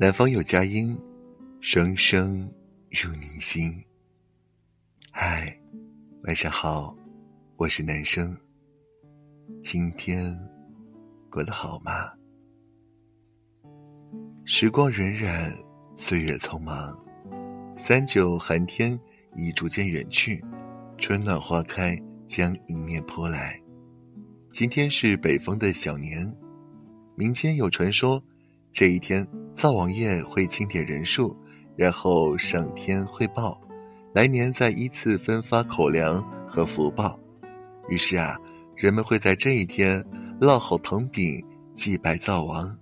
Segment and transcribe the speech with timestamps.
[0.00, 0.96] 南方有佳音，
[1.60, 2.48] 声声
[2.88, 3.74] 入你心。
[5.10, 5.52] 嗨，
[6.22, 6.96] 晚上好，
[7.56, 8.32] 我是男生。
[9.60, 10.38] 今天
[11.28, 12.12] 过得好吗？
[14.44, 15.52] 时光荏苒，
[15.96, 16.96] 岁月匆忙，
[17.76, 18.96] 三九寒天
[19.34, 20.40] 已逐渐远去，
[20.96, 23.60] 春暖花开将迎面扑来。
[24.52, 26.32] 今天是北方的小年，
[27.16, 28.22] 民间有传说。
[28.70, 29.26] 这一天，
[29.58, 31.36] 灶王爷会清点人数，
[31.74, 33.60] 然后上天汇报，
[34.14, 37.18] 来年再依次分发口粮和福报。
[37.88, 38.38] 于是啊，
[38.76, 40.00] 人们会在这一天
[40.40, 41.44] 烙好糖饼
[41.74, 42.72] 祭拜灶王。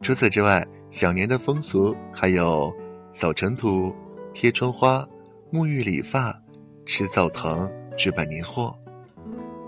[0.00, 2.74] 除此之外，小年的风俗还有
[3.12, 3.94] 扫尘土、
[4.32, 5.06] 贴窗花、
[5.52, 6.34] 沐浴理发、
[6.86, 8.74] 吃灶糖、置办年货。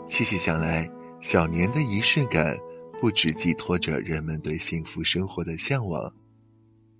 [0.06, 0.90] 细细想来，
[1.20, 2.56] 小年的仪式感。
[3.02, 6.14] 不只寄托着人们对幸福生活的向往，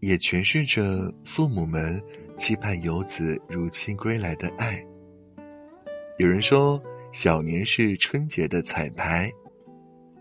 [0.00, 2.02] 也诠释着父母们
[2.36, 4.84] 期盼游子如期归来的爱。
[6.18, 6.82] 有人说，
[7.12, 9.30] 小年是春节的彩排，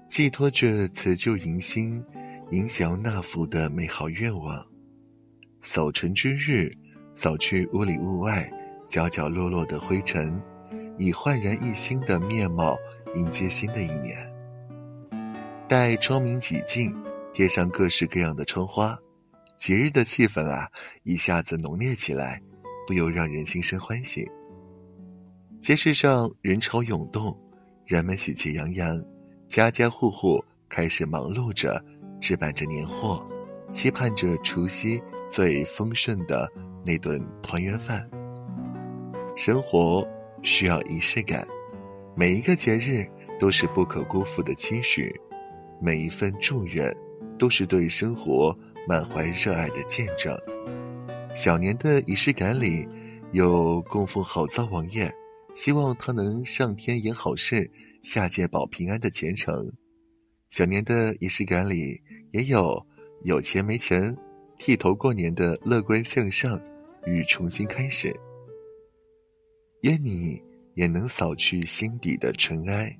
[0.07, 1.99] 寄托着辞旧迎新、
[2.51, 4.63] 迎祥纳福的美好愿望。
[5.63, 6.71] 扫尘之日，
[7.15, 8.47] 扫去屋里屋外
[8.87, 10.39] 角角落落的灰尘，
[10.99, 12.77] 以焕然一新的面貌
[13.15, 14.30] 迎接新的一年。
[15.71, 16.93] 待窗明几净，
[17.33, 18.99] 贴上各式各样的窗花，
[19.57, 20.67] 节日的气氛啊，
[21.03, 22.41] 一下子浓烈起来，
[22.85, 24.29] 不由让人心生欢喜。
[25.61, 27.33] 街市上人潮涌动，
[27.85, 29.01] 人们喜气洋洋，
[29.47, 31.81] 家家户户开始忙碌着，
[32.19, 33.25] 置办着年货，
[33.71, 36.51] 期盼着除夕最丰盛的
[36.85, 38.05] 那顿团圆饭。
[39.37, 40.05] 生活
[40.43, 41.47] 需要仪式感，
[42.13, 43.07] 每一个节日
[43.39, 45.17] 都是不可辜负的期许。
[45.81, 46.95] 每一份祝愿，
[47.39, 48.55] 都是对生活
[48.87, 50.37] 满怀热爱的见证。
[51.35, 52.87] 小年的仪式感里，
[53.31, 55.11] 有供奉好灶王爷，
[55.55, 57.69] 希望他能上天言好事，
[58.03, 59.71] 下界保平安的虔诚。
[60.51, 61.99] 小年的仪式感里，
[62.31, 62.85] 也有
[63.23, 64.15] 有钱没钱，
[64.59, 66.61] 剃头过年的乐观向上
[67.07, 68.15] 与重新开始。
[69.81, 70.39] 愿你
[70.75, 72.95] 也能扫去心底的尘埃，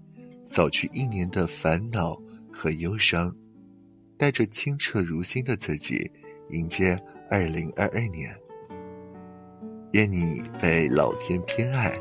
[0.46, 2.20] 扫去一年的烦恼。
[2.52, 3.36] 和忧伤，
[4.18, 6.10] 带着清澈如新的自己，
[6.50, 6.98] 迎接
[7.30, 8.36] 二零二二年。
[9.94, 11.92] 愿你被老天偏爱，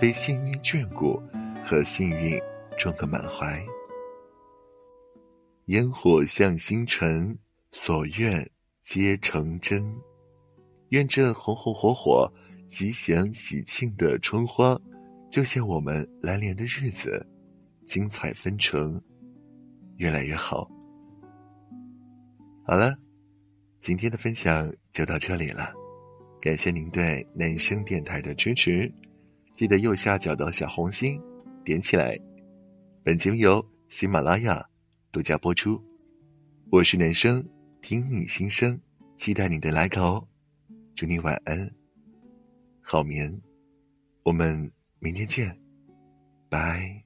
[0.00, 1.20] 被幸运眷顾，
[1.64, 2.40] 和幸运
[2.78, 3.64] 撞个满怀。
[5.66, 7.36] 烟火向星辰，
[7.70, 8.48] 所愿
[8.82, 9.84] 皆成真。
[10.88, 12.30] 愿这红红火火、
[12.66, 14.78] 吉祥喜庆的春花，
[15.30, 17.26] 就像我们来年的日子，
[17.86, 19.02] 精彩纷呈。
[19.96, 20.68] 越来越好。
[22.64, 22.96] 好了，
[23.80, 25.72] 今天的分享就到这里了，
[26.40, 28.92] 感谢您对男生电台的支持，
[29.56, 31.20] 记得右下角的小红心
[31.64, 32.18] 点起来。
[33.04, 34.64] 本节目由喜马拉雅
[35.10, 35.82] 独家播出，
[36.70, 37.44] 我是男生，
[37.80, 38.80] 听你心声，
[39.16, 40.26] 期待你的来稿。
[40.94, 41.68] 祝你晚安，
[42.80, 43.40] 好眠，
[44.22, 44.70] 我们
[45.00, 45.58] 明天见，
[46.48, 47.01] 拜。